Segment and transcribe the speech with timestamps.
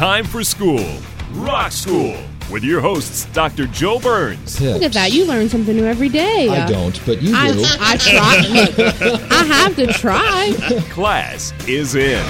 [0.00, 0.96] Time for school.
[1.32, 2.16] Rock School.
[2.50, 3.66] With your hosts, Dr.
[3.66, 4.58] Joe Burns.
[4.58, 5.12] Look at that.
[5.12, 6.48] You learn something new every day.
[6.48, 7.62] I don't, but you I, do.
[7.78, 8.40] I try.
[8.48, 10.54] Look, I have to try.
[10.88, 12.24] Class is in.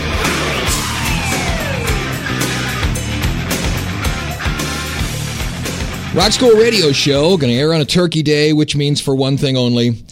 [6.12, 9.36] Rock School Radio Show going to air on a Turkey Day, which means for one
[9.36, 10.02] thing only.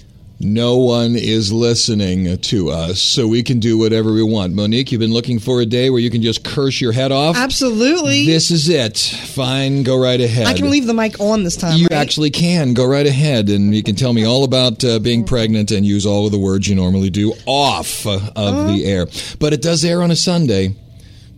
[0.41, 4.55] No one is listening to us, so we can do whatever we want.
[4.55, 7.37] Monique, you've been looking for a day where you can just curse your head off.
[7.37, 8.25] Absolutely.
[8.25, 8.99] This is it.
[8.99, 10.47] Fine, go right ahead.
[10.47, 11.79] I can leave the mic on this time.
[11.79, 11.99] You right?
[11.99, 12.73] actually can.
[12.73, 16.07] Go right ahead, and you can tell me all about uh, being pregnant and use
[16.07, 19.07] all of the words you normally do off uh, of the air.
[19.41, 20.77] But it does air on a Sunday.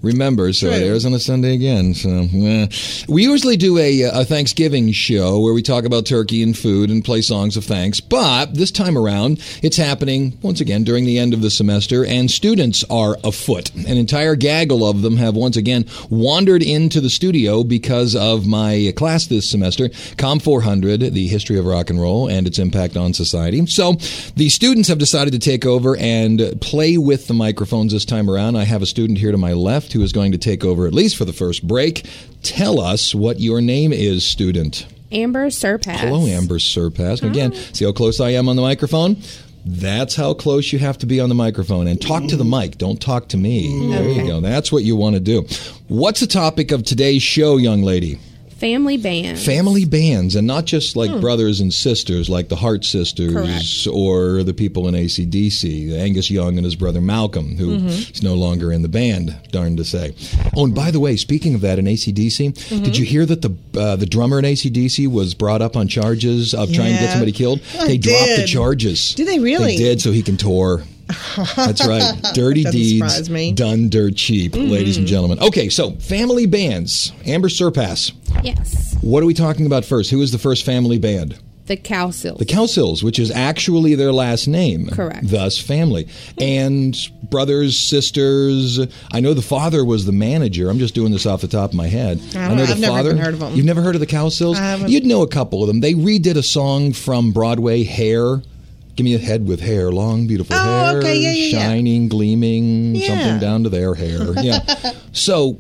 [0.02, 0.88] Remember, so it True.
[0.88, 1.92] airs on a Sunday again.
[1.92, 2.66] So eh.
[3.06, 7.04] we usually do a, a Thanksgiving show where we talk about turkey and food and
[7.04, 8.00] play songs of thanks.
[8.00, 12.30] But this time around, it's happening once again during the end of the semester, and
[12.30, 13.74] students are afoot.
[13.74, 18.94] An entire gaggle of them have once again wandered into the studio because of my
[18.96, 23.12] class this semester, Com 400, the history of rock and roll and its impact on
[23.12, 23.66] society.
[23.66, 23.94] So
[24.36, 28.56] the students have decided to take over and play with the microphones this time around.
[28.56, 30.94] I have a student here to my left who is going to take over at
[30.94, 32.06] least for the first break.
[32.42, 34.86] Tell us what your name is, student.
[35.12, 36.00] Amber Surpass.
[36.00, 37.22] Hello, Amber Surpass.
[37.22, 39.16] Again, see how close I am on the microphone?
[39.66, 41.86] That's how close you have to be on the microphone.
[41.86, 42.78] And talk to the mic.
[42.78, 43.90] Don't talk to me.
[43.90, 44.40] There you go.
[44.40, 45.46] That's what you want to do.
[45.88, 48.18] What's the topic of today's show, young lady?
[48.60, 49.38] Family band.
[49.38, 53.86] Family bands, and not just like brothers and sisters, like the Heart Sisters Correct.
[53.90, 58.70] or the people in ACDC, Angus Young and his brother Malcolm, who is no longer
[58.70, 60.14] in the band, darn to say.
[60.54, 63.56] Oh, and by the way, speaking of that in ACDC, did you hear that the
[63.80, 67.32] uh, the drummer in ACDC was brought up on charges of trying to get somebody
[67.32, 67.62] killed?
[67.78, 69.14] I they dropped the charges.
[69.14, 69.78] Did they really?
[69.78, 70.82] They did, so he can tour.
[71.56, 72.12] That's right.
[72.34, 73.28] Dirty deeds.
[73.28, 73.54] Mm-hmm.
[73.54, 75.40] done dirt cheap, ladies and gentlemen.
[75.40, 77.12] Okay, so family bands.
[77.26, 78.12] Amber Surpass.
[78.42, 78.96] Yes.
[79.00, 80.10] What are we talking about first?
[80.10, 81.38] Who is the first family band?
[81.66, 82.38] The Cowsills.
[82.38, 84.88] The Cowsills, which is actually their last name.
[84.88, 85.28] Correct.
[85.28, 86.08] Thus, family.
[86.38, 86.96] And
[87.30, 88.80] brothers, sisters.
[89.12, 90.68] I know the father was the manager.
[90.68, 92.20] I'm just doing this off the top of my head.
[92.34, 93.10] I don't- know I've the never father.
[93.10, 93.54] even heard of 'em.
[93.54, 94.56] You've never heard of the Cowsills?
[94.56, 94.84] I.
[94.86, 95.78] You'd know a couple of them.
[95.80, 98.42] They redid a song from Broadway, Hair.
[98.96, 100.58] Give me a head with hair, long, beautiful Oh,
[100.88, 101.58] hair, okay, yeah, yeah, yeah.
[101.68, 103.06] shining, gleaming, Yeah.
[103.06, 104.34] something down to their hair.
[104.42, 104.58] Yeah.
[105.12, 105.56] so,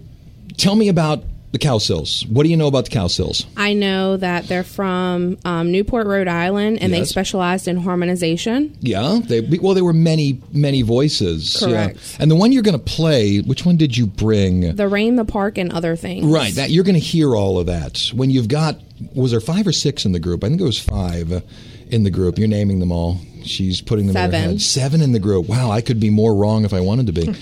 [0.58, 2.28] tell me about the Cowsills.
[2.30, 3.44] What do you know about the Cowsills?
[3.56, 8.76] I know that they're from um, Newport, Rhode Island, and they specialized in harmonization.
[8.80, 11.56] Yeah, they well, there were many, many voices.
[11.58, 11.96] Correct.
[11.96, 14.76] Yeah, and the one you're going to play, which one did you bring?
[14.76, 16.26] The Rain, the Park, and other things.
[16.26, 18.76] Right, that you're going to hear all of that when you've got.
[19.14, 20.44] Was there five or six in the group?
[20.44, 21.42] I think it was five
[21.88, 22.38] in the group.
[22.38, 23.18] You're naming them all.
[23.44, 24.50] She's putting them in her Seven.
[24.50, 24.60] head.
[24.60, 25.48] Seven in the group.
[25.48, 27.34] Wow, I could be more wrong if I wanted to be.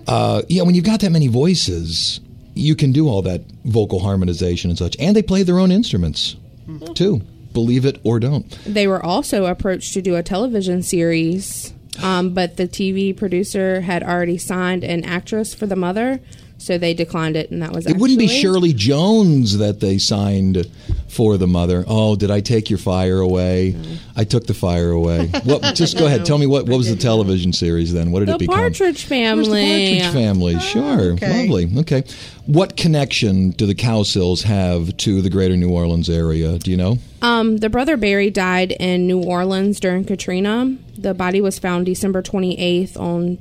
[0.06, 2.20] uh, yeah, when you've got that many voices,
[2.54, 6.36] you can do all that vocal harmonization and such, and they play their own instruments
[6.94, 7.20] too.
[7.52, 8.48] Believe it or don't.
[8.64, 14.02] They were also approached to do a television series, um, but the TV producer had
[14.02, 16.20] already signed an actress for the mother,
[16.62, 19.98] so they declined it, and that was It It wouldn't be Shirley Jones that they
[19.98, 20.66] signed
[21.08, 21.84] for the mother.
[21.86, 23.76] Oh, did I take your fire away?
[24.16, 25.30] I took the fire away.
[25.44, 26.24] What, just go ahead.
[26.24, 28.12] Tell me what, what was the television series then?
[28.12, 28.54] What did The it become?
[28.54, 29.44] Partridge Family.
[29.94, 30.58] the Partridge Family.
[30.60, 31.12] Sure.
[31.14, 31.40] okay.
[31.48, 31.80] Lovely.
[31.80, 32.04] Okay.
[32.46, 36.58] What connection do the Cowsills have to the greater New Orleans area?
[36.58, 36.98] Do you know?
[37.20, 40.76] Um, the brother Barry died in New Orleans during Katrina.
[40.96, 43.38] The body was found December 28th on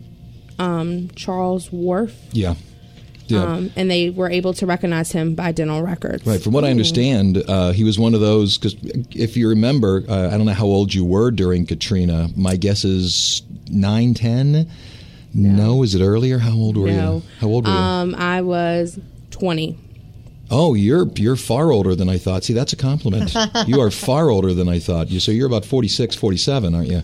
[0.60, 2.56] um, Charles Wharf, Yeah.
[3.32, 3.44] Yeah.
[3.44, 6.26] um, and they were able to recognize him by dental records.
[6.26, 6.42] Right.
[6.42, 8.58] From what I understand, uh, he was one of those.
[8.58, 8.76] Because
[9.12, 12.30] if you remember, uh, I don't know how old you were during Katrina.
[12.36, 14.70] My guess is nine, ten.
[15.34, 15.82] No.
[15.84, 16.40] is it earlier?
[16.40, 17.16] How old were No.
[17.16, 17.24] you?
[17.40, 17.78] How old were you?
[17.78, 19.00] Um, I was
[19.32, 19.78] 20.
[20.54, 22.44] Oh, you're you're far older than I thought.
[22.44, 23.34] See, that's a compliment.
[23.68, 25.10] you are far older than I thought.
[25.10, 27.02] You so you're about 46, 47, aren't you?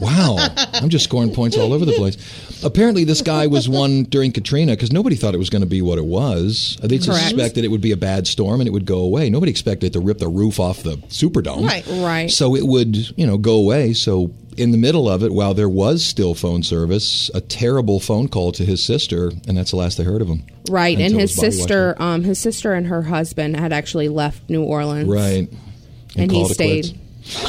[0.00, 0.36] Wow,
[0.74, 2.16] I'm just scoring points all over the place.
[2.64, 5.82] Apparently, this guy was one during Katrina because nobody thought it was going to be
[5.82, 6.78] what it was.
[6.82, 7.22] They Correct.
[7.22, 9.30] suspected it would be a bad storm and it would go away.
[9.30, 11.66] Nobody expected it to rip the roof off the Superdome.
[11.66, 11.86] Right.
[11.86, 12.30] Right.
[12.30, 13.92] So it would, you know, go away.
[13.92, 18.28] So in the middle of it, while there was still phone service, a terrible phone
[18.28, 20.44] call to his sister, and that's the last I heard of him.
[20.68, 24.62] Right, and his his sister, um, his sister and her husband had actually left New
[24.62, 25.08] Orleans.
[25.08, 25.48] Right.
[26.16, 26.99] And he called it stayed.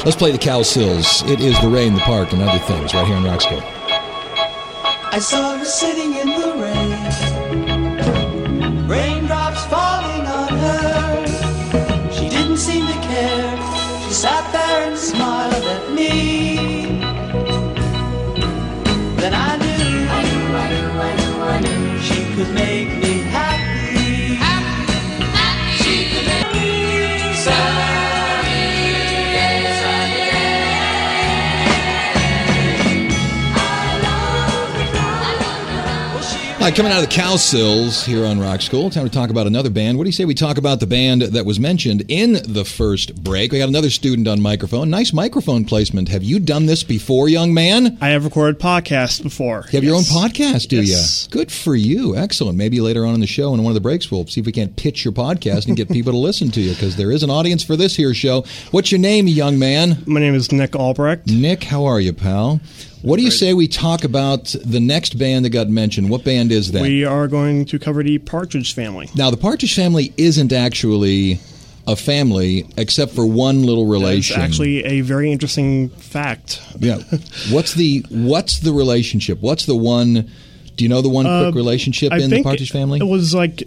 [0.04, 1.28] Let's play the Cowsills.
[1.30, 3.62] It is the rain, the park, and other things right here in Roxville.
[5.14, 6.31] I saw her sitting in
[36.62, 39.48] All right, coming out of the Cowsills here on Rock School, time to talk about
[39.48, 39.98] another band.
[39.98, 43.16] What do you say we talk about the band that was mentioned in the first
[43.24, 43.50] break?
[43.50, 44.88] We got another student on microphone.
[44.88, 46.08] Nice microphone placement.
[46.10, 47.98] Have you done this before, young man?
[48.00, 49.64] I have recorded podcasts before.
[49.72, 51.24] You have your own podcast, do Yes.
[51.24, 51.36] you?
[51.36, 52.14] Good for you.
[52.16, 52.56] Excellent.
[52.56, 54.52] Maybe later on in the show, in one of the breaks, we'll see if we
[54.52, 57.30] can't pitch your podcast and get people to listen to you because there is an
[57.30, 58.44] audience for this here show.
[58.70, 60.00] What's your name, young man?
[60.06, 61.26] My name is Nick Albrecht.
[61.26, 62.60] Nick, how are you, pal?
[63.02, 66.08] What do you say we talk about the next band that got mentioned?
[66.08, 66.82] What band is that?
[66.82, 69.10] We are going to cover the Partridge Family.
[69.16, 71.40] now, the Partridge Family isn't actually
[71.86, 74.40] a family except for one little It's relation.
[74.40, 76.62] actually a very interesting fact.
[76.78, 76.98] yeah.
[77.50, 79.40] What's the What's the relationship?
[79.40, 80.30] What's the one?
[80.76, 83.00] Do you know the one quick relationship Uh, I in the Partridge Family?
[83.00, 83.64] It was like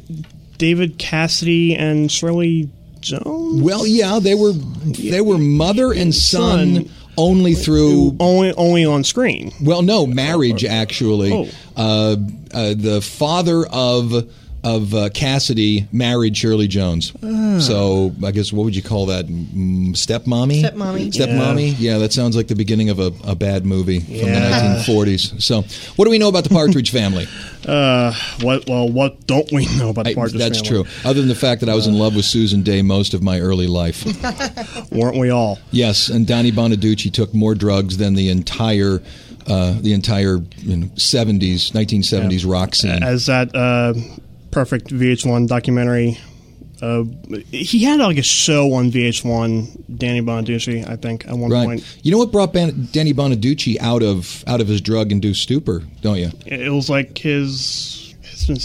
[0.57, 2.69] David Cassidy and Shirley
[3.01, 3.61] Jones.
[3.61, 6.89] Well, yeah, they were they were mother and son, Son.
[7.17, 8.15] Only through.
[8.19, 9.51] only only on screen.
[9.61, 11.31] Well, no, marriage actually.
[11.31, 11.49] Oh.
[11.75, 12.15] Uh,
[12.53, 14.29] uh, the father of
[14.63, 17.13] of uh, Cassidy married Shirley Jones.
[17.23, 17.59] Ah.
[17.59, 19.27] So I guess what would you call that?
[19.27, 20.63] Mm, Stepmommy.
[20.63, 21.11] Stepmommy.
[21.11, 21.75] Stepmommy.
[21.77, 21.99] Yeah.
[21.99, 25.41] that sounds like the beginning of a, a bad movie from the 1940s.
[25.41, 25.61] So,
[25.97, 27.27] what do we know about the Partridge Family?
[27.67, 28.67] Uh, what?
[28.69, 30.83] Well, what don't we know about the I- Partridge that's Family?
[30.83, 30.93] true.
[31.09, 33.39] Other than the fact that I was in love with Susan Dey most of my
[33.39, 34.05] early life.
[34.91, 35.59] Weren't we all?
[35.71, 39.01] Yes, and Donnie Bonaduce took more drugs than the entire
[39.47, 43.03] uh, the entire you know, 70s, 1970s rock scene.
[43.03, 43.93] As that uh,
[44.51, 46.17] perfect VH1 documentary.
[46.81, 47.03] Uh,
[47.51, 51.65] he had like a show on VH1, Danny Bonaduce, I think, at one right.
[51.65, 51.99] point.
[52.03, 55.83] You know what brought Ban- Danny Bonaduce out of out of his drug induced stupor,
[56.01, 56.31] don't you?
[56.45, 58.04] It was like his.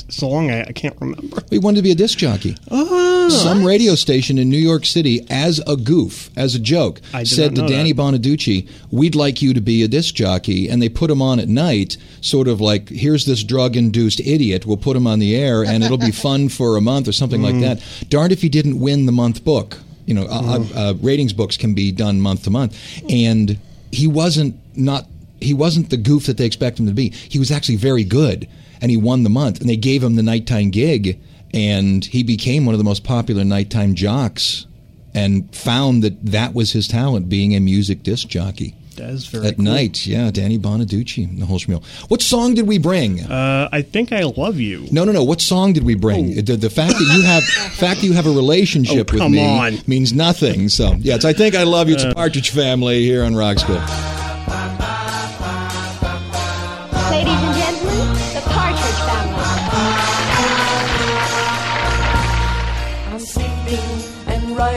[0.09, 1.43] So long, I, I can't remember.
[1.51, 2.57] He wanted to be a disc jockey.
[2.71, 7.21] Oh, Some radio station in New York City, as a goof, as a joke, I
[7.21, 8.03] did said not to know Danny that.
[8.03, 11.49] Bonaduce, "We'd like you to be a disc jockey," and they put him on at
[11.49, 14.67] night, sort of like, "Here's this drug-induced idiot.
[14.67, 17.43] We'll put him on the air, and it'll be fun for a month or something
[17.43, 19.79] like that." Darned if he didn't win the month book.
[20.07, 20.77] You know, uh, Mm.
[20.77, 22.77] uh, ratings books can be done month to month,
[23.09, 23.59] and
[23.93, 25.07] he wasn't not
[25.41, 27.11] he wasn't the goof that they expect him to be.
[27.11, 28.49] He was actually very good,
[28.81, 29.61] and he won the month.
[29.61, 31.19] And they gave him the nighttime gig,
[31.53, 34.67] and he became one of the most popular nighttime jocks,
[35.15, 38.75] and found that that was his talent, being a music disc jockey.
[38.97, 39.65] that is very At cool.
[39.65, 41.83] night, yeah, Danny Bonaduce, the whole schmeal.
[42.09, 43.21] What song did we bring?
[43.25, 44.87] Uh, I think I love you.
[44.93, 45.25] no, no, no.
[45.25, 46.35] What song did we bring?
[46.45, 47.43] The, the fact that you have
[47.75, 49.79] fact that you have a relationship Oh, with me on.
[49.89, 50.69] means nothing.
[50.69, 51.95] So, yeah, it's I think I love you.
[51.95, 53.81] It's a Partridge Family here on Rock School.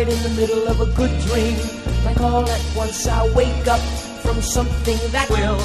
[0.03, 1.55] Right in the middle of a good dream.
[2.05, 3.79] Like all at once I wake up
[4.21, 5.57] from something that will.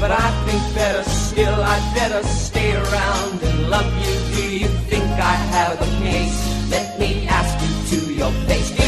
[0.00, 4.36] But I think better still, I'd better stay around and love you.
[4.36, 6.70] Do you think I have a case?
[6.70, 8.83] Let me ask you to your face.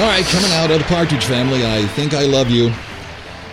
[0.00, 2.72] All right, coming out of the Partridge Family, I think I love you.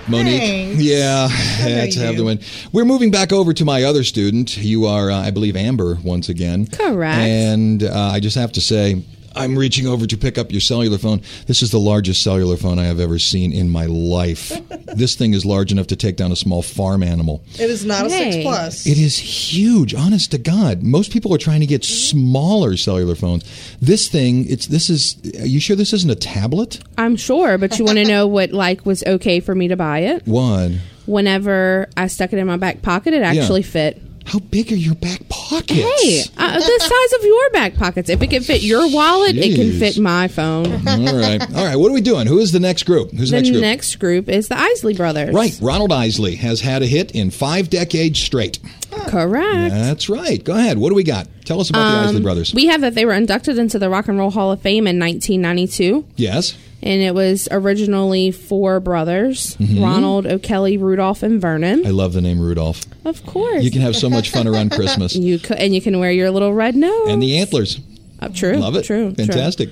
[0.07, 0.41] Monique.
[0.41, 0.81] Thanks.
[0.81, 1.27] Yeah,
[1.59, 2.39] that's have the win.
[2.71, 4.57] We're moving back over to my other student.
[4.57, 6.65] You are, uh, I believe, Amber once again.
[6.65, 7.19] Correct.
[7.19, 9.03] And uh, I just have to say,
[9.35, 11.21] I'm reaching over to pick up your cellular phone.
[11.47, 14.51] This is the largest cellular phone I have ever seen in my life.
[14.95, 17.43] this thing is large enough to take down a small farm animal.
[17.53, 18.85] It is not a six plus.
[18.85, 20.83] It is huge, honest to God.
[20.83, 22.17] Most people are trying to get mm-hmm.
[22.19, 23.43] smaller cellular phones.
[23.81, 25.17] This thing, it's this is.
[25.39, 26.79] Are you sure this isn't a tablet?
[26.97, 29.99] I'm sure, but you want to know what like was okay for me to buy
[29.99, 30.27] it?
[30.27, 30.79] One.
[31.05, 34.01] Whenever I stuck it in my back pocket, it actually fit.
[34.25, 35.71] How big are your back pockets?
[36.01, 38.09] Hey, uh, the size of your back pockets.
[38.09, 40.71] If it can fit your wallet, it can fit my phone.
[40.87, 41.75] All right, all right.
[41.75, 42.27] What are we doing?
[42.27, 43.11] Who is the next group?
[43.11, 43.55] Who's the the next group?
[43.55, 45.33] The next group is the Isley Brothers.
[45.33, 48.59] Right, Ronald Isley has had a hit in five decades straight.
[49.07, 49.73] Correct.
[49.73, 50.41] That's right.
[50.43, 50.77] Go ahead.
[50.77, 51.27] What do we got?
[51.45, 52.53] Tell us about the Isley brothers.
[52.53, 54.99] We have that they were inducted into the Rock and Roll Hall of Fame in
[54.99, 56.05] 1992.
[56.15, 56.55] yes.
[56.83, 61.79] And it was originally four brothers Ronald, O'Kelly, Rudolph, and Vernon.
[61.79, 61.87] Mm-hmm.
[61.87, 62.81] I love the name Rudolph.
[63.05, 63.63] Of course.
[63.63, 65.15] You can have so much fun around Christmas.
[65.15, 67.09] You could, and you can wear your little red nose.
[67.09, 67.79] And the antlers.
[68.21, 68.53] Oh, true.
[68.57, 68.83] Love it.
[68.85, 69.13] True.
[69.13, 69.25] true.
[69.25, 69.69] Fantastic.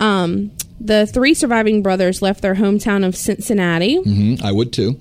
[0.00, 3.96] The three surviving brothers left their hometown of Cincinnati.
[4.02, 4.98] hmm I would too.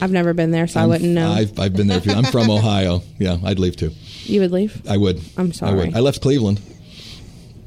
[0.00, 1.30] I've never been there, so I I'm- wouldn't know.
[1.32, 2.00] I've, I've been there.
[2.00, 2.10] Too.
[2.10, 3.02] I'm from Ohio.
[3.18, 3.92] Yeah, I'd leave too.
[4.24, 4.82] you would leave.
[4.88, 5.22] I would.
[5.38, 5.72] I'm sorry.
[5.72, 5.96] I would.
[5.96, 6.60] I left Cleveland.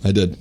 [0.03, 0.37] I did.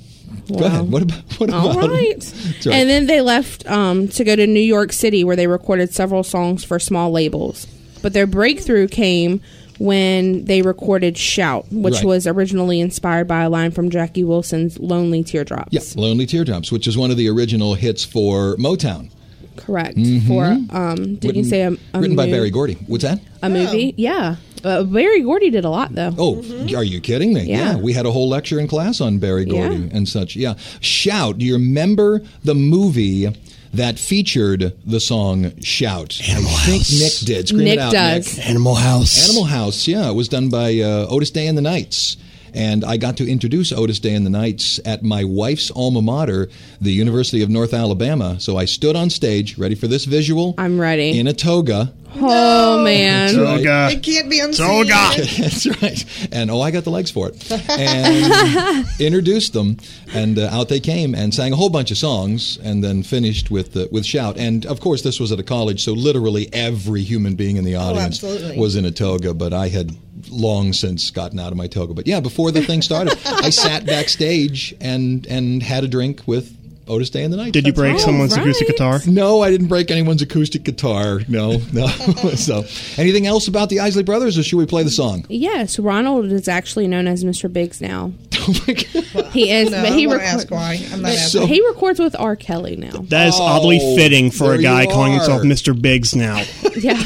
[0.48, 0.90] Go ahead.
[0.90, 1.22] What about?
[1.38, 1.90] What All about?
[1.90, 2.34] right.
[2.66, 2.74] Right.
[2.74, 6.22] And then they left um, to go to New York City, where they recorded several
[6.24, 7.66] songs for small labels.
[8.02, 9.40] But their breakthrough came
[9.78, 12.04] when they recorded "Shout," which Right.
[12.04, 16.86] was originally inspired by a line from Jackie Wilson's "Lonely Teardrops." yeah, Lonely Teardrops, which
[16.88, 19.10] is one of the original hits for Motown.
[19.58, 19.98] Correct.
[20.26, 22.00] For um, did you say a, a Mm-hmm.
[22.00, 22.74] written by Berry Gordy?
[22.86, 23.20] What's that?
[23.42, 23.94] A movie?
[23.96, 24.36] Yeah.
[24.64, 26.12] Uh, Berry Gordy did a lot though.
[26.18, 26.38] Oh,
[26.76, 27.42] are you kidding me?
[27.44, 27.76] Yeah.
[27.76, 29.88] we had a whole lecture in class on Berry Gordy Yeah.
[29.96, 30.34] and such.
[30.36, 30.54] Yeah.
[30.80, 31.38] Shout.
[31.38, 33.28] Do you remember the movie
[33.72, 36.20] that featured the song Shout?
[36.28, 37.00] Animal I think House.
[37.22, 37.48] Nick did.
[37.48, 38.36] Scream Nick it out, does.
[38.38, 38.48] Nick.
[38.48, 39.28] Animal House.
[39.28, 40.08] Animal House, yeah.
[40.10, 42.16] It was done by uh, Otis Day and the Knights.
[42.54, 46.48] And I got to introduce Otis Day and the Knights at my wife's alma mater,
[46.80, 48.40] the University of North Alabama.
[48.40, 50.54] So I stood on stage, ready for this visual?
[50.58, 51.18] I'm ready.
[51.18, 51.92] In a toga.
[52.16, 53.34] oh man.
[53.34, 53.88] Toga.
[53.92, 54.66] It can't be unseen.
[54.66, 54.90] Toga.
[55.38, 56.28] That's right.
[56.32, 57.50] And oh, I got the legs for it.
[57.70, 59.76] And introduced them,
[60.14, 63.50] and uh, out they came and sang a whole bunch of songs, and then finished
[63.50, 64.38] with uh, with shout.
[64.38, 67.76] And of course, this was at a college, so literally every human being in the
[67.76, 68.58] audience absolutely.
[68.58, 69.34] was in a toga.
[69.34, 69.92] But I had
[70.30, 71.94] long since gotten out of my toga.
[71.94, 76.54] But yeah, before the thing started, I sat backstage and and had a drink with
[76.88, 77.52] Otis Day and the Night.
[77.52, 79.00] Did you break All someone's oh, acoustic guitar?
[79.06, 81.20] No, I didn't break anyone's acoustic guitar.
[81.28, 81.86] No, no.
[82.34, 82.64] so,
[82.96, 85.26] anything else about the Isley Brothers, or should we play the song?
[85.28, 87.52] Yes, Ronald is actually known as Mr.
[87.52, 88.12] Biggs now.
[88.50, 89.26] Oh my God.
[89.32, 90.80] He is, No, but he want to record- ask why.
[90.90, 91.12] I'm not.
[91.12, 92.34] So- he records with R.
[92.34, 93.00] Kelly now.
[93.08, 95.78] That is oddly Oh, fitting for a guy calling himself Mr.
[95.78, 96.42] Biggs now.
[96.74, 96.98] Yeah.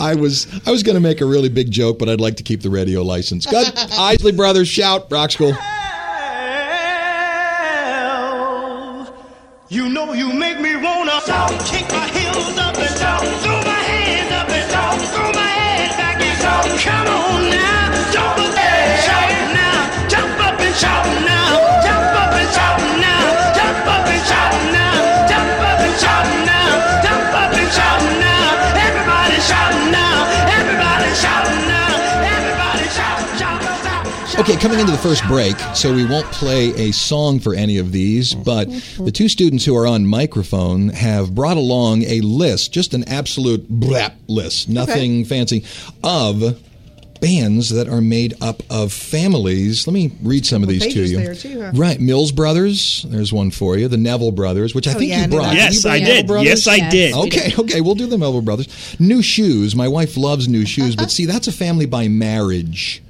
[0.00, 2.42] I was I was going to make a really big joke, but I'd like to
[2.42, 3.44] keep the radio license.
[3.44, 3.70] Good.
[3.76, 5.52] Isley Brothers shout rock school.
[9.68, 11.50] You know you make me wanna shout,
[34.60, 38.34] coming into the first break, so we won't play a song for any of these,
[38.34, 43.08] but the two students who are on microphone have brought along a list, just an
[43.08, 45.64] absolute blap list, nothing fancy,
[46.04, 46.60] of
[47.22, 49.86] bands that are made up of families.
[49.86, 51.16] Let me read some of these to you.
[51.16, 51.72] there, too, huh?
[51.74, 53.88] Right, Mills Brothers, there's one for you.
[53.88, 55.54] The Neville Brothers, which I oh, think Oh, yeah, you brought.
[55.54, 56.26] Yes, you bring I did.
[56.26, 56.46] Brothers?
[56.46, 56.92] Yes, I Yes.
[56.92, 57.14] did.
[57.14, 58.96] Okay, okay, we'll do the Neville Brothers.
[58.98, 59.74] Nu Shooz.
[59.74, 63.02] My wife loves Nu Shooz, but see, that's a family by marriage.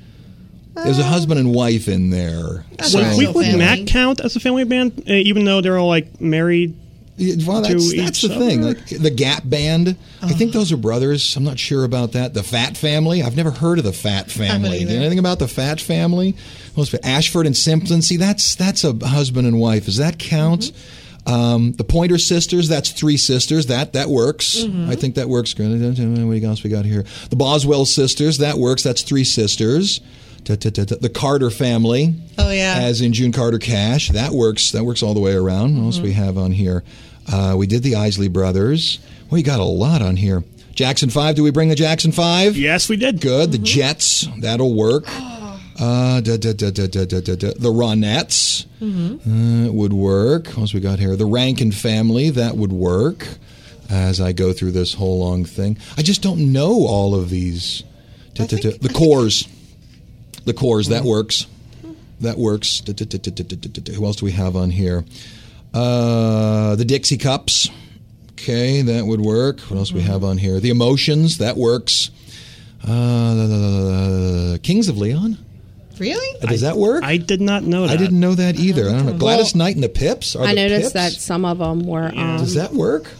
[0.84, 2.64] There's a husband and wife in there.
[2.76, 3.16] That's So- nice.
[3.16, 6.74] Would So Mac count as a family band, uh, even though they're all like married?
[7.16, 8.62] Yeah, well, to that's, that's each the thing.
[8.62, 9.94] Like, the Gap Band.
[10.22, 11.36] I think those are brothers.
[11.36, 12.32] I'm not sure about that.
[12.32, 13.22] The Fat Family.
[13.22, 14.78] I've never heard of the Fat Family.
[14.78, 16.34] Do you know anything about the Fat Family?
[16.78, 18.00] Most Ashford and Simpson.
[18.00, 19.84] See, that's that's a husband and wife.
[19.84, 20.72] Does that count?
[21.26, 22.68] Um, the Pointer Sisters.
[22.68, 23.66] That's three sisters.
[23.66, 24.64] That that works.
[24.88, 25.54] I think that works.
[25.58, 27.04] What else we got here?
[27.28, 28.38] The Boswell Sisters.
[28.38, 28.82] That works.
[28.82, 30.00] That's three sisters
[30.44, 32.14] to, to, to, the Carter family.
[32.38, 34.08] Oh yeah, as in June Carter Cash.
[34.10, 34.72] That works.
[34.72, 35.76] That works all the way around.
[35.76, 36.04] What else mm-hmm.
[36.04, 36.82] we have on here?
[37.30, 38.98] Uh, we did the Isley Brothers.
[39.30, 40.42] We got a lot on here.
[40.74, 41.36] Jackson Five.
[41.36, 42.56] Do we bring the Jackson Five?
[42.56, 43.20] Yes, we did.
[43.20, 43.50] Good.
[43.50, 43.52] Mm-hmm.
[43.52, 44.28] The Jets.
[44.38, 45.04] That'll work.
[45.82, 49.66] Uh, da, da, da, the Ronettes mm-hmm.
[49.66, 50.48] uh, would work.
[50.48, 51.16] What else we got here?
[51.16, 53.26] The Rankin family, that would work
[53.88, 55.78] as I go through this whole long thing.
[55.96, 57.82] I just don't know all of these.
[58.34, 59.48] the Corrs.
[60.44, 60.88] The Corrs.
[60.88, 61.46] That works.
[62.20, 62.82] that works.
[62.86, 65.04] Who else do we have on here?
[65.72, 67.68] Uh, the Dixie Cups.
[68.32, 69.60] Okay, that would work.
[69.60, 70.60] What else we have on here?
[70.60, 71.38] The Emotions.
[71.38, 72.10] That works.
[72.82, 75.36] Uh, Kings of Leon.
[75.98, 76.40] Really?
[76.42, 77.04] Uh, Does that work?
[77.04, 77.92] I did not know that.
[77.92, 78.88] I didn't know that either.
[78.88, 79.12] I don't know.
[79.18, 80.34] Gladys Knight and the Pips.
[80.34, 80.92] Are I the noticed Pips?
[80.94, 82.06] that some of them were.
[82.06, 83.10] Um, Does that work?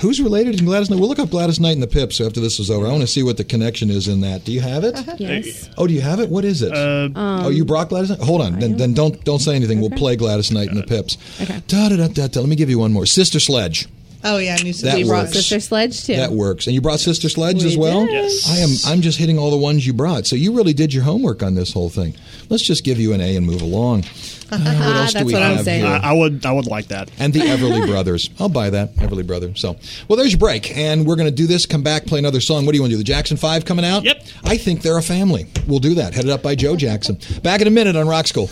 [0.00, 0.98] Who's related to Gladys Knight?
[0.98, 2.86] We'll look up Gladys Knight and the Pips after this is over.
[2.86, 4.44] I want to see what the connection is in that.
[4.44, 4.94] Do you have it?
[4.94, 5.16] Uh-huh.
[5.18, 5.68] Yes.
[5.76, 6.30] Oh, do you have it?
[6.30, 6.72] What is it?
[6.72, 8.20] Uh, um, oh, you brought Gladys Knight?
[8.20, 8.58] Hold on.
[8.58, 9.80] Then, then don't don't say anything.
[9.80, 11.18] We'll play Gladys Knight and the Pips.
[11.42, 11.62] Okay.
[11.68, 12.40] Da, da, da, da, da.
[12.40, 13.04] Let me give you one more.
[13.04, 13.88] Sister Sledge.
[14.22, 15.28] Oh yeah, I knew That we brought.
[15.28, 16.16] Sister Sledge too.
[16.16, 16.66] That works.
[16.66, 18.04] And you brought Sister Sledge We as well?
[18.04, 18.12] did.
[18.12, 18.48] Yes.
[18.48, 20.26] I am I'm just hitting all the ones you brought.
[20.26, 22.14] So you really did your homework on this whole thing.
[22.50, 24.04] Let's just give you an A and move along.
[24.52, 25.84] Uh, what else do we what I'm have saying.
[25.84, 25.92] here?
[26.02, 26.44] I, I would.
[26.44, 27.08] I would like that.
[27.20, 28.30] and the Everly Brothers.
[28.40, 29.54] I'll buy that, Everly Brother.
[29.54, 29.76] So,
[30.08, 31.66] well, there's your break, and we're going to do this.
[31.66, 32.66] Come back, play another song.
[32.66, 32.98] What do you want to do?
[32.98, 34.02] The Jackson Five coming out?
[34.02, 34.26] Yep.
[34.42, 35.46] I think they're a family.
[35.68, 36.14] We'll do that.
[36.14, 37.20] Headed up by Joe Jackson.
[37.44, 38.48] Back in a minute on Rock School.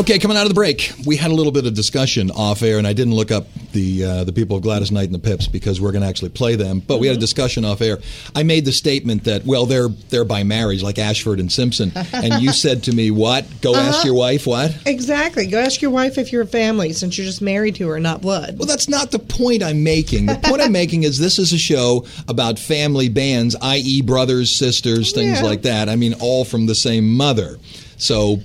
[0.00, 2.78] Okay, coming out of the break, we had a little bit of discussion off air,
[2.78, 5.46] and I didn't look up the uh, the people of Gladys Knight and the Pips
[5.46, 6.80] because we're going to actually play them.
[6.80, 7.98] But we had a discussion off air.
[8.34, 12.42] I made the statement that well, they're they're by marriage, like Ashford and Simpson, and
[12.42, 13.44] you said to me, "What?
[13.60, 15.46] Go ask your wife what?" Exactly.
[15.46, 18.22] Go ask your wife if you're a family, since you're just married to her, not
[18.22, 18.56] blood.
[18.58, 20.26] Well, that's not the point I'm making.
[20.26, 25.12] The point I'm making is this is a show about family bands, i.e., brothers, sisters,
[25.12, 25.46] things Yeah.
[25.46, 25.90] like that.
[25.90, 27.58] I mean, all from the same mother.
[27.98, 28.40] So,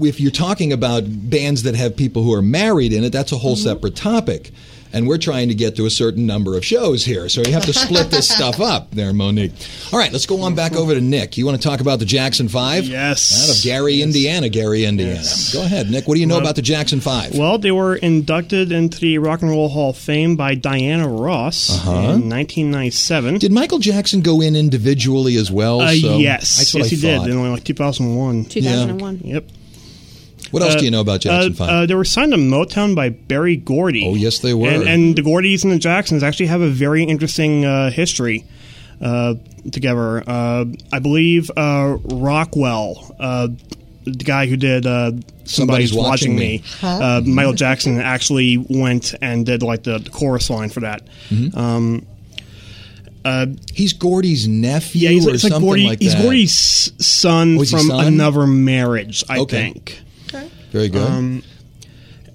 [0.00, 3.38] if you're talking about bands that have people who are married in it, that's a
[3.38, 4.50] whole separate topic.
[4.92, 7.28] And we're trying to get to a certain number of shows here.
[7.28, 9.50] So you have to split this stuff up there, Monique.
[9.92, 11.36] All right, let's go on back over to Nick.
[11.36, 12.84] You want to talk about the Jackson 5?
[12.84, 13.42] Yes.
[13.50, 14.48] Out of Gary, Indiana.
[14.48, 15.14] Gary, Indiana.
[15.14, 15.52] Yes.
[15.52, 16.06] Go ahead, Nick.
[16.06, 17.36] What do you know about the Jackson 5?
[17.36, 21.70] Well, they were inducted into the Rock and Roll Hall of Fame by Diana Ross
[21.76, 21.90] Uh-huh.
[21.90, 23.38] in 1997.
[23.38, 25.80] Did Michael Jackson go in individually as well?
[25.80, 27.24] uh, So yes, that's what yes, I he thought.
[27.26, 28.44] did in like 2001.
[28.44, 29.20] 2001.
[29.24, 29.44] Yep.
[30.54, 31.68] What else do you know about Jackson Uh, Five?
[31.70, 34.06] uh, they were signed to Motown by Berry Gordy.
[34.06, 34.68] Oh, yes, they were.
[34.70, 38.44] And, and the Gordys and the Jacksons actually have a very interesting uh, history
[39.00, 39.34] uh,
[39.72, 40.22] together.
[40.26, 43.48] Uh, I believe uh, Rockwell, uh,
[44.04, 45.10] the guy who did uh,
[45.44, 50.10] Somebody's Somebody's, Watching, Watching Me, uh, Michael Jackson actually went and did like the, the
[50.10, 51.02] chorus line for that.
[51.30, 51.58] Mm-hmm.
[51.58, 52.06] Um,
[53.24, 56.14] uh, he's Gordy's nephew yeah, he's, or like something Gordy, like he's.
[56.14, 58.06] Gordy's son Oh, from son?
[58.06, 59.62] another marriage, I Okay.
[59.72, 60.00] think.
[60.74, 61.08] Very good.
[61.08, 61.42] Um,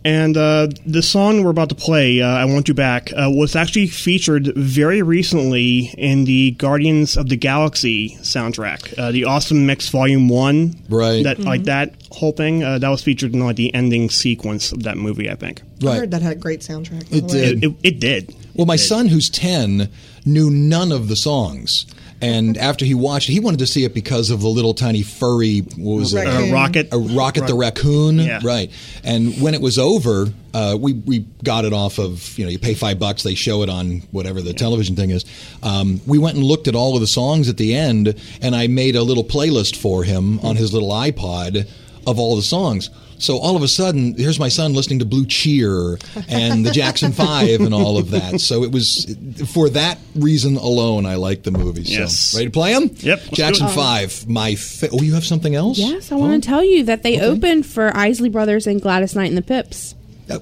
[0.06, 3.54] And uh, the song we're about to play, uh, "I Want You Back," uh, was
[3.54, 9.90] actually featured very recently in the Guardians of the Galaxy soundtrack, uh, the Awesome Mix
[9.90, 10.78] Volume One.
[10.88, 11.22] Right.
[11.26, 14.84] That like that whole thing uh, that was featured in like the ending sequence of
[14.84, 15.30] that movie.
[15.30, 15.98] I think I right.
[16.00, 17.12] heard that had a great soundtrack.
[17.12, 17.62] It did.
[17.62, 18.34] it, it, it did.
[18.56, 19.90] Well, my son, who's 10,
[20.26, 21.86] knew none of the songs.
[22.22, 25.60] And after he watched he wanted to see it because of the little tiny furry,
[25.60, 26.26] what was it?
[26.26, 26.50] Raccoon.
[26.50, 28.40] Uh, Rocket, A Rocket the Raccoon, Yeah.
[28.44, 28.70] right?
[29.06, 32.60] And when it was over, uh, we we got it off of you know you
[32.60, 35.24] pay five bucks, they show it on whatever the television thing is.
[35.64, 38.68] Um, we went and looked at all of the songs at the end, and I
[38.68, 41.70] made a little playlist for him on his little iPod
[42.10, 42.90] of all the songs.
[43.20, 45.98] So all of a sudden, here's my son listening to Blue Cheer
[46.30, 48.40] and the Jackson Five and all of that.
[48.40, 49.14] So it was
[49.54, 51.84] for that reason alone I like the movie.
[51.84, 52.34] So, Yes.
[52.34, 52.90] ready to play them?
[53.00, 53.72] Yep, Jackson it.
[53.72, 54.26] Five.
[54.30, 55.78] My fa- oh, you have something else?
[55.78, 59.28] Yes, I want to tell you that they opened for Isley Brothers and Gladys Knight
[59.28, 59.96] and the Pips.
[60.30, 60.40] Uh,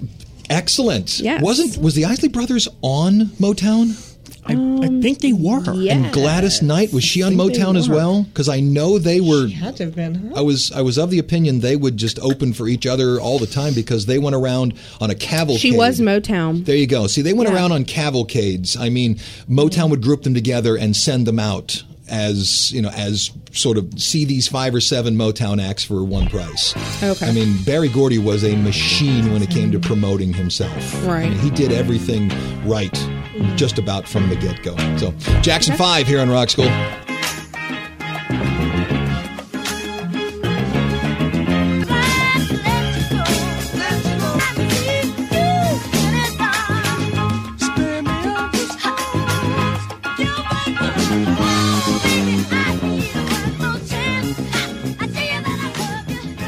[0.51, 1.19] excellent.
[1.19, 1.41] Yes.
[1.41, 4.03] Wasn't was the Isley Brothers on Motown?
[4.47, 5.73] I, I um, think they were.
[5.73, 5.95] Yeah.
[5.95, 8.23] And Gladys Knight was she on Motown as well?
[8.23, 9.47] Because I know they were.
[9.47, 10.39] Had to have been, huh?
[10.39, 13.39] I was I was of the opinion they would just open for each other all
[13.39, 15.61] the time because they went around on a cavalcade.
[15.61, 16.65] She was Motown.
[16.65, 17.07] There you go.
[17.07, 17.55] See, they went Yeah.
[17.55, 18.77] around on cavalcades.
[18.77, 19.15] I mean,
[19.49, 23.99] Motown would group them together and send them out as you know, as sort of
[23.99, 26.73] see these five or seven Motown acts for one price.
[27.03, 27.27] Okay.
[27.27, 30.93] I mean, Berry Gordy was a machine when it came to promoting himself.
[31.05, 31.25] Right.
[31.25, 32.29] I mean, he did everything
[32.67, 32.93] right,
[33.55, 34.75] just about from the get go.
[34.97, 36.69] So, Jackson Five here on Rock School.